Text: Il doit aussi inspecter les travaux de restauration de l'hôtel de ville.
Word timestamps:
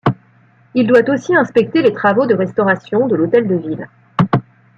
Il 0.73 0.87
doit 0.87 1.07
aussi 1.13 1.35
inspecter 1.35 1.83
les 1.83 1.93
travaux 1.93 2.25
de 2.25 2.33
restauration 2.33 3.05
de 3.05 3.15
l'hôtel 3.15 3.47
de 3.47 3.53
ville. 3.53 3.87